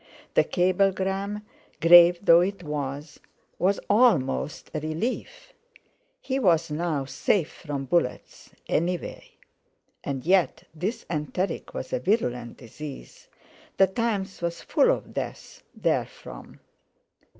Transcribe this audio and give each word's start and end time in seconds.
The 0.33 0.43
cablegram, 0.43 1.45
grave 1.79 2.17
though 2.23 2.41
it 2.41 2.63
was, 2.63 3.19
was 3.59 3.79
almost 3.87 4.71
a 4.73 4.79
relief. 4.79 5.53
He 6.19 6.39
was 6.39 6.71
now 6.71 7.05
safe 7.05 7.51
from 7.51 7.85
bullets, 7.85 8.49
anyway. 8.67 9.25
And 10.03 10.25
yet—this 10.25 11.05
enteric 11.07 11.75
was 11.75 11.93
a 11.93 11.99
virulent 11.99 12.57
disease! 12.57 13.27
The 13.77 13.85
Times 13.85 14.41
was 14.41 14.63
full 14.63 14.89
of 14.89 15.13
deaths 15.13 15.61
therefrom. 15.79 16.61